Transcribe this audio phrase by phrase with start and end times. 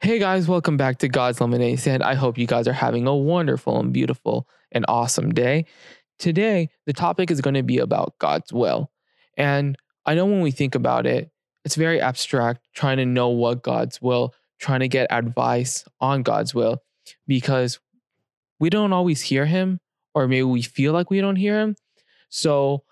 [0.00, 2.02] Hey guys, welcome back to God's Lemonade Stand.
[2.02, 5.66] I hope you guys are having a wonderful and beautiful and awesome day.
[6.18, 8.90] Today, the topic is going to be about God's will.
[9.36, 9.76] And
[10.06, 11.30] I know when we think about it,
[11.64, 16.54] it's very abstract, trying to know what God's will, trying to get advice on God's
[16.54, 16.78] will,
[17.26, 17.80] because
[18.60, 19.80] we don't always hear Him,
[20.14, 21.76] or maybe we feel like we don't hear Him.
[22.28, 22.84] So,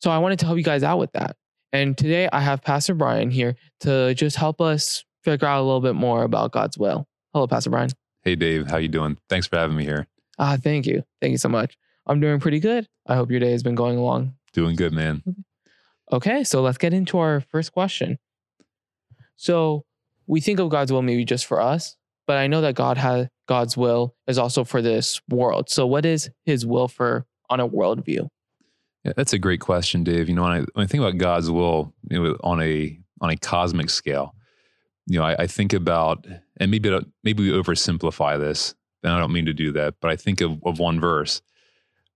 [0.00, 1.36] so I wanted to help you guys out with that.
[1.72, 5.80] And today I have Pastor Brian here to just help us figure out a little
[5.80, 7.06] bit more about God's will.
[7.32, 7.90] Hello, Pastor Brian.
[8.22, 9.18] Hey Dave, how you doing?
[9.28, 10.06] Thanks for having me here.
[10.38, 11.02] Ah, thank you.
[11.20, 11.76] Thank you so much.
[12.06, 12.86] I'm doing pretty good.
[13.06, 14.34] I hope your day has been going along.
[14.52, 15.22] Doing good, man.
[16.12, 18.18] Okay, so let's get into our first question.
[19.36, 19.84] So
[20.26, 23.28] we think of God's will maybe just for us, but I know that God has
[23.46, 25.70] God's will is also for this world.
[25.70, 28.28] So what is his will for on a worldview?
[29.04, 30.28] Yeah, that's a great question, Dave.
[30.28, 33.30] You know, when I, when I think about God's will you know, on a on
[33.30, 34.34] a cosmic scale,
[35.06, 36.26] you know, I, I think about,
[36.58, 40.16] and maybe maybe we oversimplify this, and I don't mean to do that, but I
[40.16, 41.42] think of, of one verse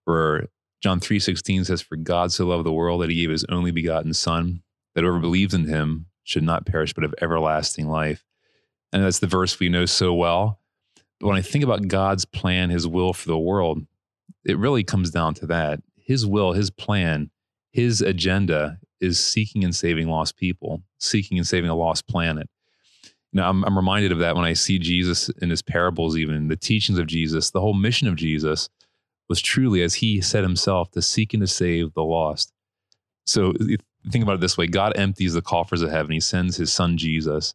[0.05, 0.47] where
[0.83, 3.71] John three sixteen says, "For God so loved the world that He gave His only
[3.71, 4.63] begotten Son,
[4.95, 8.25] that whoever believes in Him should not perish but have everlasting life."
[8.93, 10.61] And that's the verse we know so well.
[11.21, 13.87] But when I think about God's plan, His will for the world,
[14.45, 17.31] it really comes down to that his will, his plan,
[17.73, 22.49] his agenda is seeking and saving lost people, seeking and saving a lost planet.
[23.35, 26.57] Now, I'm, I'm reminded of that when I see Jesus in his parables, even the
[26.57, 28.69] teachings of Jesus, the whole mission of Jesus
[29.29, 32.53] was truly, as he said himself, to seek and to save the lost.
[33.27, 33.53] So
[34.11, 36.13] think about it this way God empties the coffers of heaven.
[36.13, 37.55] He sends his son Jesus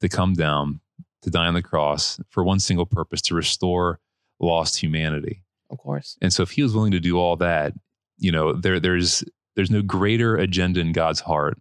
[0.00, 0.80] to come down,
[1.22, 4.00] to die on the cross for one single purpose to restore
[4.38, 5.42] lost humanity.
[5.68, 6.16] Of course.
[6.22, 7.74] And so if he was willing to do all that,
[8.18, 9.22] you know, there there's
[9.54, 11.58] there's no greater agenda in God's heart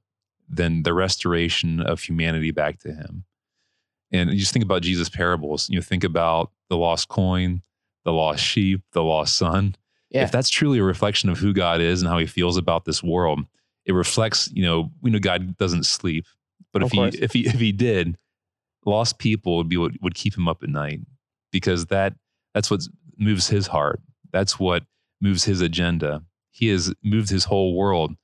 [0.47, 3.25] than the restoration of humanity back to him.
[4.11, 5.69] And you just think about Jesus' parables.
[5.69, 7.61] You know, think about the lost coin,
[8.05, 9.75] the lost sheep, the lost son.
[10.09, 10.23] Yeah.
[10.23, 13.03] If that's truly a reflection of who God is and how he feels about this
[13.03, 13.41] world,
[13.85, 16.25] it reflects, you know, we know God doesn't sleep.
[16.73, 18.17] But if he if he if he did,
[18.85, 21.01] lost people would be what would keep him up at night
[21.51, 22.13] because that
[22.53, 22.81] that's what
[23.17, 24.01] moves his heart.
[24.31, 24.83] That's what
[25.21, 26.23] moves his agenda.
[26.51, 28.15] He has moved his whole world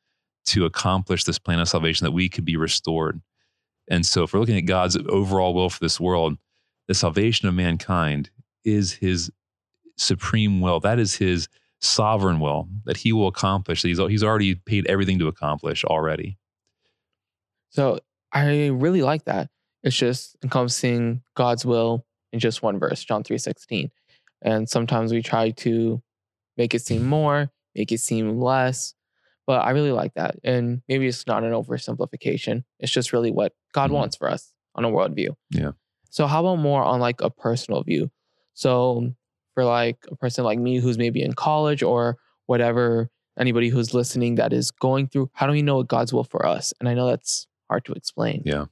[0.48, 3.22] to accomplish this plan of salvation that we could be restored.
[3.88, 6.38] And so, if we're looking at God's overall will for this world,
[6.88, 8.30] the salvation of mankind
[8.64, 9.32] is his
[9.98, 10.80] supreme will.
[10.80, 11.48] That is his
[11.82, 13.84] sovereign will that he will accomplish.
[13.84, 16.38] He's, he's already paid everything to accomplish already.
[17.70, 18.00] So,
[18.32, 19.50] I really like that.
[19.84, 23.92] It's just encompassing God's will in just one verse, John 3 16.
[24.42, 26.02] And sometimes we try to
[26.58, 28.94] make it seem more, make it seem less.
[29.48, 30.38] But I really like that.
[30.44, 32.64] And maybe it's not an oversimplification.
[32.80, 33.96] It's just really what God mm-hmm.
[33.96, 35.36] wants for us on a worldview.
[35.52, 35.72] Yeah.
[36.10, 38.10] So how about more on like a personal view?
[38.54, 39.14] So
[39.54, 44.36] for like a person like me who's maybe in college or whatever, anybody who's listening
[44.36, 46.74] that is going through, how do we know what God's will for us?
[46.80, 48.44] And I know that's hard to explain.
[48.46, 48.66] Yeah.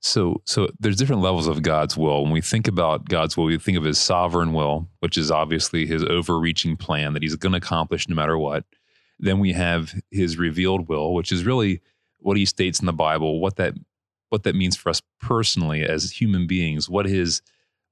[0.00, 2.22] So, so there's different levels of God's will.
[2.22, 5.86] When we think about God's will, we think of His sovereign will, which is obviously
[5.86, 8.64] His overreaching plan that He's going to accomplish no matter what.
[9.18, 11.80] Then we have His revealed will, which is really
[12.18, 13.74] what He states in the Bible, what that
[14.28, 17.42] what that means for us personally as human beings, what His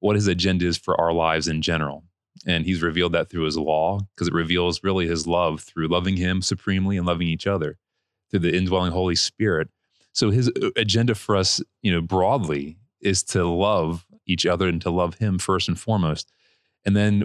[0.01, 2.05] what His agenda is for our lives in general.
[2.47, 6.17] And He's revealed that through His law, because it reveals really His love through loving
[6.17, 7.79] Him supremely and loving each other
[8.31, 9.69] through the indwelling Holy Spirit
[10.15, 14.81] so his uh, agenda for us, you know, broadly is to love each other and
[14.81, 16.31] to love him first and foremost.
[16.87, 17.25] And then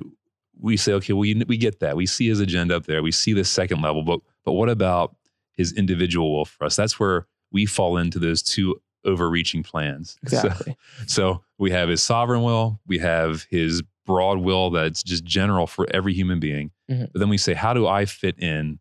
[0.59, 1.95] we say, okay, we we get that.
[1.95, 3.01] We see his agenda up there.
[3.01, 5.15] We see the second level, but but what about
[5.53, 6.75] his individual will for us?
[6.75, 10.17] That's where we fall into those two overreaching plans.
[10.23, 10.75] Exactly.
[10.99, 15.67] So, so we have his sovereign will, we have his broad will that's just general
[15.67, 16.71] for every human being.
[16.89, 17.05] Mm-hmm.
[17.13, 18.79] But then we say, how do I fit in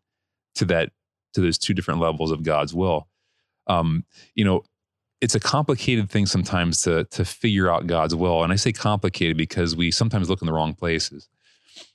[0.55, 0.91] to that
[1.33, 3.07] to those two different levels of God's will?
[3.69, 4.03] um,
[4.35, 4.63] you know,
[5.21, 8.43] it's a complicated thing sometimes to to figure out God's will.
[8.43, 11.29] And I say complicated because we sometimes look in the wrong places.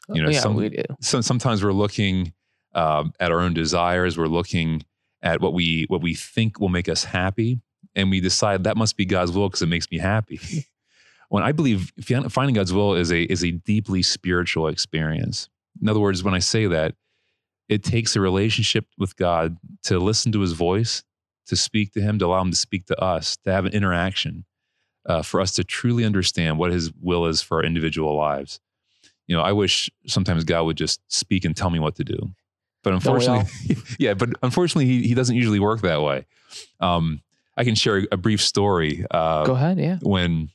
[0.09, 0.83] You know, yeah, some, we do.
[1.01, 2.33] So sometimes we're looking
[2.75, 4.19] uh, at our own desires.
[4.19, 4.83] We're looking
[5.23, 7.61] at what we what we think will make us happy,
[7.95, 10.41] and we decide that must be God's will because it makes me happy.
[11.29, 15.49] when I believe finding God's will is a is a deeply spiritual experience.
[15.81, 16.95] In other words, when I say that,
[17.69, 21.03] it takes a relationship with God to listen to His voice,
[21.47, 24.45] to speak to him, to allow him to speak to us, to have an interaction,
[25.07, 28.61] uh, for us to truly understand what his will is for our individual lives.
[29.27, 32.35] You know, I wish sometimes God would just speak and tell me what to do.
[32.83, 33.51] But unfortunately,
[33.99, 36.27] yeah, but unfortunately, he, he doesn't usually work that way.
[36.81, 37.23] Um,
[37.57, 39.07] I can share a brief story.
[39.11, 39.79] Uh, Go ahead.
[39.79, 39.99] Yeah.
[40.03, 40.51] When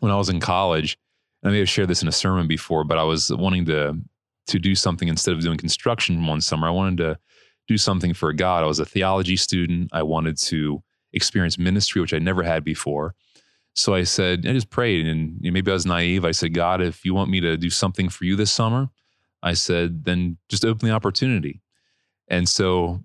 [0.00, 0.98] when I was in college,
[1.42, 4.00] and I may have shared this in a sermon before, but I was wanting to
[4.48, 6.68] to do something instead of doing construction one summer.
[6.68, 7.18] I wanted to
[7.66, 8.64] do something for God.
[8.64, 9.90] I was a theology student.
[9.92, 10.82] I wanted to
[11.12, 13.14] experience ministry, which I never had before.
[13.78, 16.24] So I said, I just prayed, and maybe I was naive.
[16.24, 18.88] I said, God, if you want me to do something for you this summer,
[19.40, 21.62] I said, then just open the opportunity.
[22.26, 23.04] And so,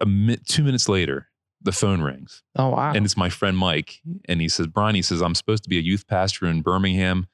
[0.00, 1.28] a mi- two minutes later,
[1.60, 2.42] the phone rings.
[2.56, 2.92] Oh wow!
[2.94, 5.78] And it's my friend Mike, and he says, Brian, he says, I'm supposed to be
[5.78, 7.26] a youth pastor in Birmingham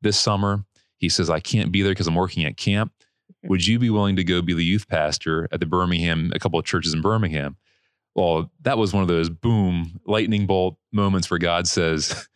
[0.00, 0.64] this summer.
[0.98, 2.92] He says, I can't be there because I'm working at camp.
[3.42, 6.58] Would you be willing to go be the youth pastor at the Birmingham, a couple
[6.58, 7.56] of churches in Birmingham?
[8.16, 12.26] Well, that was one of those boom, lightning bolt moments where God says,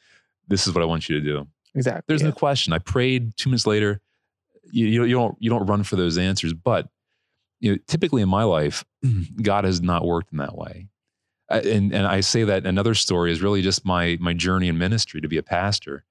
[0.47, 1.49] This is what I want you to do.
[1.75, 2.03] Exactly.
[2.06, 2.29] There's yeah.
[2.29, 2.73] no question.
[2.73, 4.00] I prayed two minutes later.
[4.71, 6.88] You, you, you don't you don't run for those answers, but
[7.61, 8.85] you know, typically in my life,
[9.43, 10.88] God has not worked in that way.
[11.49, 15.21] And and I say that another story is really just my my journey in ministry
[15.21, 16.05] to be a pastor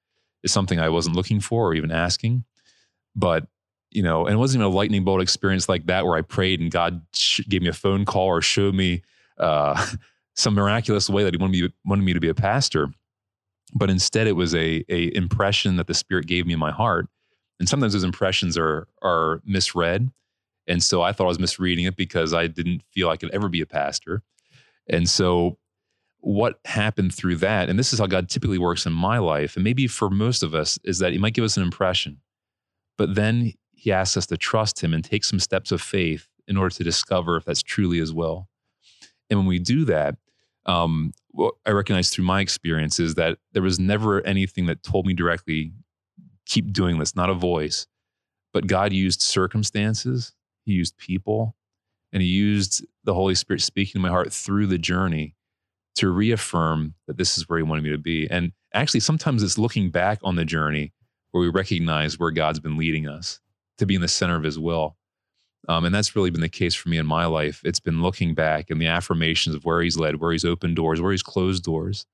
[0.44, 2.44] is something I wasn't looking for or even asking,
[3.16, 3.48] but
[3.92, 6.60] you know, and it wasn't even a lightning bolt experience like that where I prayed
[6.60, 9.02] and God sh- gave me a phone call or showed me
[9.40, 9.86] uh,
[10.36, 12.90] some miraculous way that He wanted me wanted me to be a pastor.
[13.74, 17.08] But instead, it was a a impression that the Spirit gave me in my heart,
[17.60, 20.10] and sometimes those impressions are are misread,
[20.68, 23.50] and so I thought I was misreading it because I didn't feel I could ever
[23.50, 24.24] be a pastor,
[24.88, 25.58] and so
[26.22, 29.64] what happened through that, and this is how God typically works in my life, and
[29.64, 32.18] maybe for most of us, is that He might give us an impression,
[32.98, 36.58] but then He asks us to trust Him and take some steps of faith in
[36.58, 38.48] order to discover if that's truly His will.
[39.30, 40.16] And when we do that,
[40.66, 45.06] um, what I recognize through my experience is that there was never anything that told
[45.06, 45.72] me directly,
[46.46, 47.88] keep doing this, not a voice.
[48.54, 50.34] But God used circumstances,
[50.66, 51.56] He used people,
[52.12, 55.36] and He used the Holy Spirit speaking to my heart through the journey
[55.96, 58.30] to reaffirm that this is where He wanted me to be.
[58.30, 60.94] And actually, sometimes it's looking back on the journey
[61.32, 63.40] where we recognize where God's been leading us
[63.78, 64.98] to be in the center of His will.
[65.68, 67.62] Um, and that's really been the case for me in my life.
[67.64, 71.02] It's been looking back and the affirmations of where he's led, where he's opened doors,
[71.02, 72.06] where he's closed doors,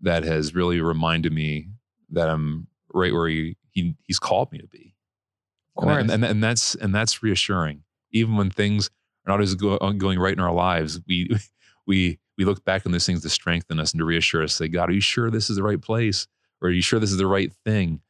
[0.00, 1.68] that has really reminded me
[2.10, 4.94] that I'm right where he, he he's called me to be.
[6.00, 7.82] And, and, and, that's and that's reassuring.
[8.12, 8.88] Even when things
[9.26, 11.28] are not always go, going right in our lives, we
[11.86, 14.54] we we look back on those things to strengthen us and to reassure us.
[14.54, 16.26] Say, God, are you sure this is the right place,
[16.60, 18.00] or are you sure this is the right thing?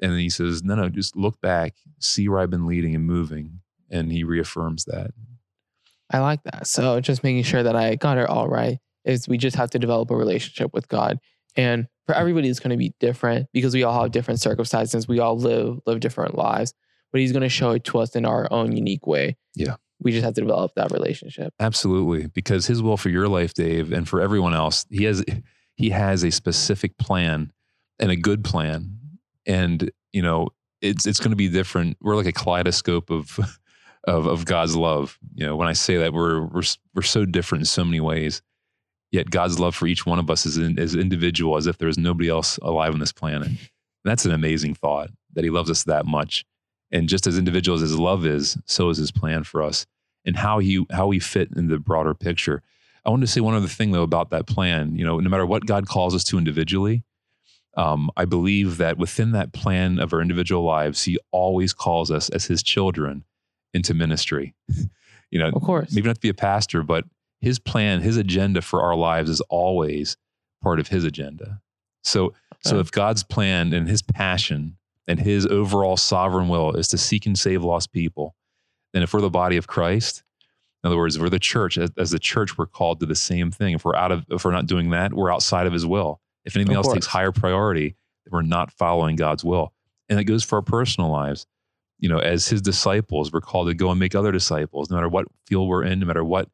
[0.00, 3.06] And then he says, No, no, just look back, see where I've been leading and
[3.06, 3.60] moving,
[3.90, 5.10] and he reaffirms that.
[6.10, 6.66] I like that.
[6.66, 9.78] So just making sure that I got it all right is we just have to
[9.78, 11.18] develop a relationship with God.
[11.56, 12.18] And for mm.
[12.18, 15.08] everybody it's going to be different because we all have different circumstances.
[15.08, 16.74] We all live live different lives,
[17.12, 19.36] but he's going to show it to us in our own unique way.
[19.54, 19.76] Yeah.
[20.00, 21.54] We just have to develop that relationship.
[21.60, 25.24] Absolutely, because his will for your life, Dave, and for everyone else, he has
[25.76, 27.52] he has a specific plan
[27.98, 28.98] and a good plan.
[29.46, 30.48] And, you know,
[30.80, 31.96] it's it's going to be different.
[32.00, 33.38] We're like a kaleidoscope of
[34.06, 35.18] of of God's love.
[35.34, 36.62] You know, when I say that, we're we're
[36.94, 38.42] we're so different in so many ways.
[39.10, 41.98] Yet God's love for each one of us is in, individual, as if there is
[41.98, 43.46] nobody else alive on this planet.
[43.46, 43.58] And
[44.04, 46.44] that's an amazing thought that He loves us that much.
[46.90, 49.86] And just as individual as His love is, so is His plan for us,
[50.24, 52.62] and how He how we fit in the broader picture.
[53.06, 54.96] I wanted to say one other thing though about that plan.
[54.96, 57.04] You know, no matter what God calls us to individually,
[57.76, 62.28] um, I believe that within that plan of our individual lives, He always calls us
[62.30, 63.24] as His children
[63.74, 64.54] into ministry.
[65.30, 67.04] you know, of course, maybe not to be a pastor, but
[67.40, 70.16] his plan, his agenda for our lives is always
[70.62, 71.60] part of his agenda.
[72.02, 72.34] So, okay.
[72.62, 77.26] so if God's plan and his passion and his overall sovereign will is to seek
[77.26, 78.34] and save lost people,
[78.92, 80.22] then if we're the body of Christ,
[80.82, 83.14] in other words, if we're the church, as, as the church, we're called to the
[83.14, 83.74] same thing.
[83.74, 86.20] If we're out of, if we're not doing that, we're outside of his will.
[86.44, 86.96] If anything of else course.
[86.96, 87.96] takes higher priority,
[88.30, 89.72] we're not following God's will.
[90.08, 91.46] And it goes for our personal lives
[91.98, 95.08] you know, as his disciples, we're called to go and make other disciples, no matter
[95.08, 96.48] what field we're in, no matter what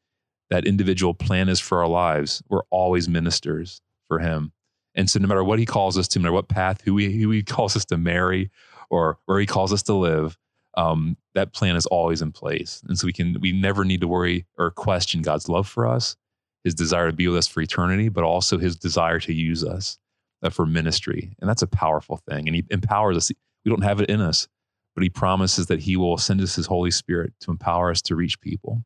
[0.50, 4.52] that individual plan is for our lives, we're always ministers for him.
[4.94, 7.20] And so no matter what he calls us to, no matter what path, who he,
[7.20, 8.50] who he calls us to marry
[8.90, 10.36] or where he calls us to live,
[10.76, 12.82] um, that plan is always in place.
[12.86, 16.16] And so we can, we never need to worry or question God's love for us,
[16.64, 19.98] his desire to be with us for eternity, but also his desire to use us
[20.42, 21.32] uh, for ministry.
[21.40, 22.48] And that's a powerful thing.
[22.48, 23.30] And he empowers us.
[23.64, 24.48] We don't have it in us,
[24.94, 28.16] but he promises that he will send us his Holy Spirit to empower us to
[28.16, 28.84] reach people.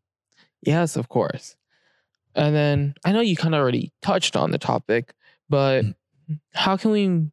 [0.62, 1.56] Yes, of course.
[2.34, 5.14] And then I know you kind of already touched on the topic,
[5.49, 6.34] but mm-hmm.
[6.52, 7.30] how can we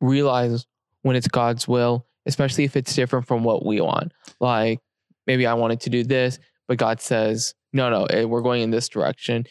[0.00, 0.66] realize
[1.02, 4.12] when it's God's will, especially if it's different from what we want?
[4.40, 4.80] Like
[5.26, 8.70] maybe I wanted to do this, but God says, no, no, eh, we're going in
[8.70, 9.44] this direction.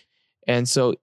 [0.48, 0.96] And so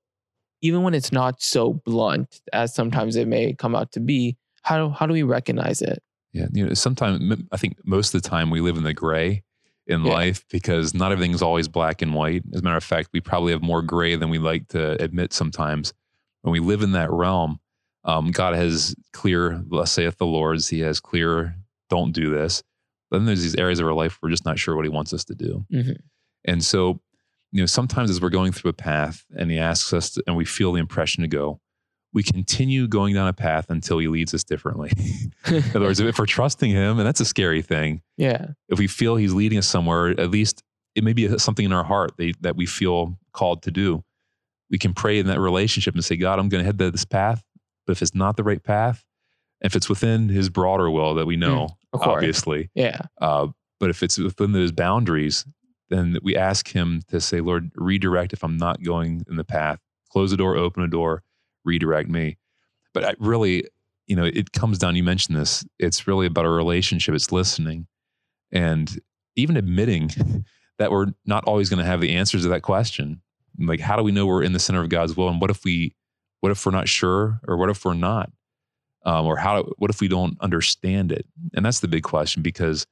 [0.61, 4.89] even when it's not so blunt as sometimes it may come out to be, how
[4.89, 6.03] how do we recognize it?
[6.35, 9.43] Yeah, you know, sometimes I think most of the time we live in the gray
[9.87, 10.13] in Yeah.
[10.13, 12.43] life because not everything's always black and white.
[12.53, 15.33] As a matter of fact, we probably have more gray than we like to admit
[15.33, 15.95] sometimes.
[16.43, 17.61] When we live in that realm,
[18.05, 21.57] um, God has clear, thus saith the Lord's, He has clear,
[21.89, 22.63] don't do this.
[23.11, 25.13] But then there's these areas of our life we're just not sure what He wants
[25.13, 25.65] us to do.
[25.73, 25.97] Mhm.
[26.45, 27.01] And so,
[27.53, 30.35] you know, sometimes as we're going through a path and He asks us to, and
[30.37, 31.61] we feel the impression to go,
[32.15, 34.93] we continue going down a path until He leads us differently.
[35.49, 38.47] In other words, if we're trusting Him, and that's a scary thing, yeah.
[38.69, 40.63] if we feel he's leading us somewhere, at least
[40.95, 44.03] it may be something in our heart that, that we feel called to do.
[44.71, 47.05] We can pray in that relationship and say, God, I'm going to head to this
[47.05, 47.43] path.
[47.87, 49.05] But if it's not the right path,
[49.61, 53.01] if it's within his broader will that we know, of obviously, Yeah.
[53.21, 53.49] uh,
[53.81, 55.45] but if it's within those boundaries,
[55.91, 59.81] then we ask him to say, Lord, redirect if I'm not going in the path.
[60.11, 61.23] Close the door, open a door,
[61.65, 62.39] redirect me.
[62.93, 63.65] But I really,
[64.07, 67.87] you know, it comes down, you mentioned this, it's really about a relationship, it's listening
[68.53, 69.01] and
[69.37, 70.11] even admitting
[70.79, 73.21] that we're not always going to have the answers to that question.
[73.59, 75.29] Like, how do we know we're in the center of God's will?
[75.29, 75.95] And what if we,
[76.41, 78.31] what if we're not sure, or what if we're not?
[79.07, 81.27] Um, or how, what if we don't understand it?
[81.55, 82.87] And that's the big question because,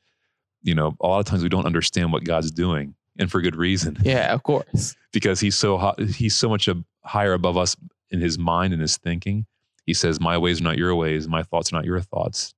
[0.63, 3.57] you know, a lot of times we don't understand what God's doing and for good
[3.57, 4.95] reason Yeah, of course.
[5.13, 7.77] because he's so hi- he's so much a, higher above us
[8.13, 9.47] in his mind and his thinking.
[9.85, 12.55] He says, "My ways are not your ways, my thoughts are not your thoughts.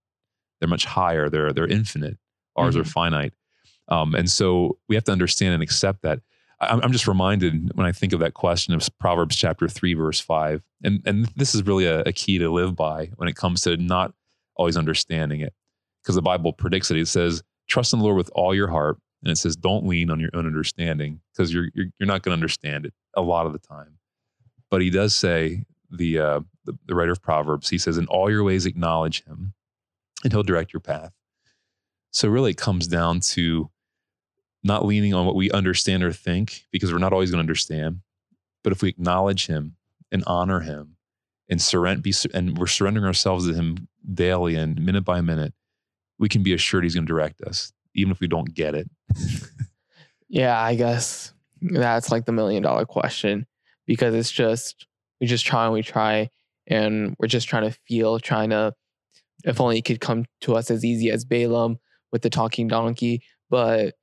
[0.61, 1.31] They're much higher.
[1.31, 2.19] They're they're infinite.
[2.57, 3.33] Ours are finite."
[3.89, 6.21] Um, and so we have to understand and accept that.
[6.61, 10.21] I'm, I'm just reminded when I think of that question of Proverbs chapter three, verse
[10.21, 13.63] five, and and this is really a, a key to live by when it comes
[13.63, 14.15] to not
[14.57, 15.53] always understanding it,
[16.03, 16.99] because the Bible predicts it.
[16.99, 20.11] It says, "Trust in the Lord with all your heart." And it says, "Don't lean
[20.11, 23.47] on your own understanding, because you're, you're you're not going to understand it a lot
[23.47, 23.99] of the time."
[24.75, 27.69] But he does say the, uh, the the writer of Proverbs.
[27.69, 29.54] He says, "In all your ways acknowledge Him,
[30.25, 31.12] and He'll direct your path."
[32.11, 33.71] So really, it comes down to
[34.64, 38.00] not leaning on what we understand or think, because we're not always going to understand.
[38.64, 39.76] But if we acknowledge Him
[40.11, 40.97] and honor Him,
[41.49, 45.54] and surrender, and we're surrendering ourselves to Him daily and minute by minute,
[46.19, 48.90] we can be assured He's going to direct us, even if we don't get it.
[50.28, 53.47] Yeah, I guess that's like the million dollar question
[53.87, 54.87] because it's just
[55.21, 56.31] we just try and we try
[56.67, 58.75] and we're just trying to feel, trying to
[59.45, 61.79] if only it could come to us as easy as Balaam
[62.12, 63.95] with the talking donkey, but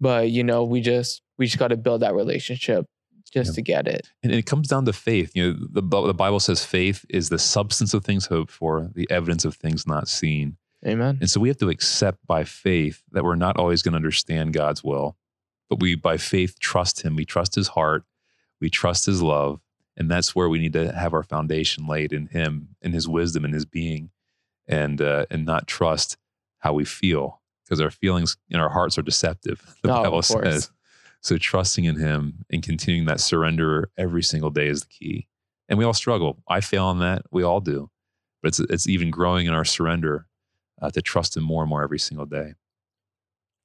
[0.00, 2.86] but you know, we just we just got to build that relationship
[3.32, 3.54] just Yeah.
[3.54, 4.08] to get it.
[4.22, 5.32] And it comes down to faith.
[5.34, 9.10] You know, the, the Bible says faith is the substance of things hoped for, the
[9.10, 10.56] evidence of things not seen.
[10.86, 11.18] Amen.
[11.20, 14.52] And so we have to accept by faith that we're not always going to understand
[14.52, 15.16] God's will,
[15.68, 17.16] but we, by faith, trust Him.
[17.16, 18.04] We trust His heart.
[18.64, 19.60] We trust His love.
[19.94, 23.44] And that's where we need to have our foundation laid in Him, in His wisdom,
[23.44, 24.08] and His being,
[24.66, 26.16] and uh, and not trust
[26.60, 29.60] how we feel because our feelings in our hearts are deceptive.
[29.82, 30.70] The Oh, Bible says.
[31.20, 35.28] So trusting in Him and continuing that surrender every single day is the key.
[35.68, 36.38] And we all struggle.
[36.48, 37.22] I fail on that.
[37.30, 37.90] We all do.
[38.42, 40.26] But it's it's even growing in our surrender
[40.80, 42.54] uh, to trust Him more and more every single day.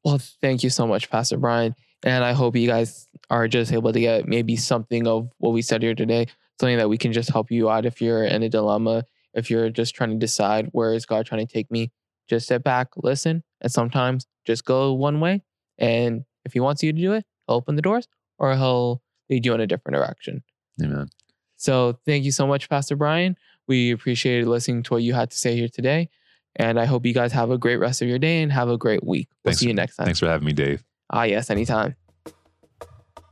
[0.03, 1.73] Well, thank you so much, Pastor Brian.
[2.03, 5.61] And I hope you guys are just able to get maybe something of what we
[5.61, 6.27] said here today,
[6.59, 9.03] something that we can just help you out if you're in a dilemma,
[9.33, 11.91] if you're just trying to decide where is God trying to take me.
[12.29, 15.43] Just sit back, listen, and sometimes just go one way.
[15.77, 19.45] And if he wants you to do it, he'll open the doors or he'll lead
[19.45, 20.43] you in a different direction.
[20.81, 21.09] Amen.
[21.57, 23.35] So thank you so much, Pastor Brian.
[23.67, 26.09] We appreciated listening to what you had to say here today.
[26.55, 28.77] And I hope you guys have a great rest of your day and have a
[28.77, 29.27] great week.
[29.43, 30.05] We'll Thanks see you next time.
[30.05, 30.83] Thanks for having me, Dave.
[31.11, 31.95] Ah, yes, anytime.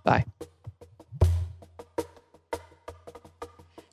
[0.04, 0.26] Bye.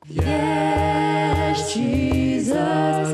[0.07, 2.53] Yes, Jesus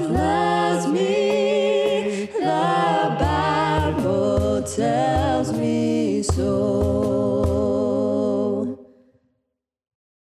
[0.09, 2.29] loves me.
[2.39, 7.20] The Bible tells me so.